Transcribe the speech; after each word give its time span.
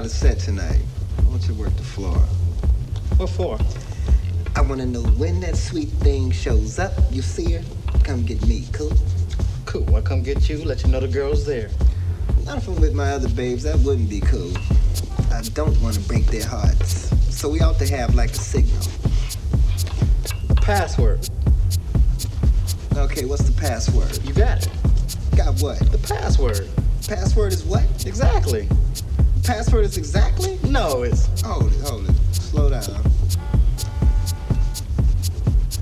out 0.00 0.06
of 0.06 0.12
set 0.12 0.38
tonight. 0.38 0.80
I 1.18 1.22
want 1.24 1.42
you 1.42 1.48
to 1.48 1.60
work 1.60 1.76
the 1.76 1.82
floor. 1.82 2.16
What 3.18 3.28
for? 3.28 3.58
I 4.56 4.62
want 4.62 4.80
to 4.80 4.86
know 4.86 5.02
when 5.02 5.40
that 5.40 5.58
sweet 5.58 5.90
thing 6.00 6.30
shows 6.30 6.78
up. 6.78 6.94
You 7.10 7.20
see 7.20 7.52
her? 7.52 7.62
Come 8.02 8.24
get 8.24 8.42
me, 8.46 8.66
cool? 8.72 8.94
Cool. 9.66 9.94
I 9.94 10.00
come 10.00 10.22
get 10.22 10.48
you, 10.48 10.64
let 10.64 10.82
you 10.84 10.88
know 10.88 11.00
the 11.00 11.08
girl's 11.08 11.44
there. 11.44 11.68
Not 12.46 12.56
if 12.56 12.68
I'm 12.68 12.80
with 12.80 12.94
my 12.94 13.10
other 13.10 13.28
babes, 13.28 13.62
that 13.64 13.78
wouldn't 13.80 14.08
be 14.08 14.20
cool. 14.20 14.54
I 15.30 15.42
don't 15.52 15.78
want 15.82 15.96
to 15.96 16.00
break 16.08 16.24
their 16.28 16.46
hearts. 16.46 17.10
So 17.36 17.50
we 17.50 17.60
ought 17.60 17.78
to 17.78 17.86
have 17.94 18.14
like 18.14 18.30
a 18.30 18.34
signal. 18.34 18.82
Password. 20.62 21.28
Okay, 22.96 23.26
what's 23.26 23.42
the 23.42 23.52
password? 23.52 24.18
You 24.24 24.32
got 24.32 24.64
it. 24.64 24.72
Got 25.36 25.60
what? 25.60 25.78
The 25.92 25.98
password. 25.98 26.70
Password 27.06 27.52
is 27.52 27.64
what? 27.64 27.84
Exactly 28.06 28.66
password 29.50 29.84
is 29.84 29.98
exactly? 29.98 30.60
No, 30.62 31.02
it's. 31.02 31.42
Hold 31.42 31.72
it, 31.72 31.80
hold 31.80 32.08
it. 32.08 32.14
Slow 32.32 32.70
down. 32.70 32.82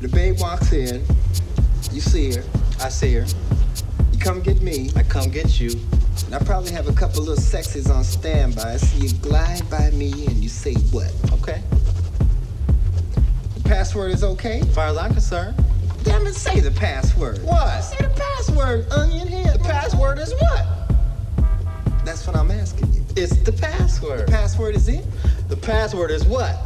The 0.01 0.09
babe 0.09 0.41
walks 0.41 0.73
in. 0.73 1.05
You 1.93 2.01
see 2.01 2.33
her. 2.33 2.45
I 2.81 2.89
see 2.89 3.13
her. 3.13 3.27
You 4.11 4.19
come 4.19 4.41
get 4.41 4.63
me. 4.63 4.91
I 4.97 5.03
come 5.03 5.29
get 5.29 5.61
you. 5.61 5.73
And 6.25 6.35
I 6.35 6.39
probably 6.39 6.73
have 6.73 6.89
a 6.89 6.95
couple 6.95 7.21
little 7.23 7.37
sexies 7.37 7.95
on 7.95 8.05
standby. 8.05 8.79
So 8.79 9.05
you 9.05 9.13
glide 9.19 9.69
by 9.69 9.91
me 9.91 10.13
and 10.27 10.37
you 10.43 10.49
say 10.49 10.73
what? 10.91 11.13
Okay. 11.35 11.63
The 13.55 13.61
password 13.65 14.13
is 14.13 14.25
okay? 14.25 14.61
As 14.61 14.75
far 14.75 14.87
as 14.87 14.97
I'm 14.97 15.13
concerned. 15.13 15.63
Damn 16.05 16.27
it, 16.27 16.35
say 16.35 16.61
the 16.61 16.71
password. 16.71 17.43
What? 17.43 17.83
Say 17.83 17.99
the 17.99 18.09
password, 18.09 18.91
onion 18.93 19.29
head. 19.29 19.61
The 19.61 19.65
password 19.65 20.19
is 20.21 20.33
what? 20.33 20.68
It's 23.21 23.37
the 23.39 23.51
password. 23.51 24.21
The 24.21 24.31
password 24.31 24.77
is 24.77 24.89
it? 24.89 25.05
The 25.49 25.57
password 25.57 26.13
is 26.13 26.25
what? 26.25 26.57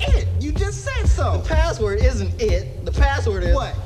It. 0.00 0.26
You 0.40 0.52
just 0.52 0.82
said 0.82 1.06
so. 1.06 1.36
The 1.36 1.48
password 1.50 2.00
isn't 2.00 2.40
it. 2.40 2.86
The 2.86 2.92
password 2.92 3.42
is 3.42 3.54
what? 3.54 3.76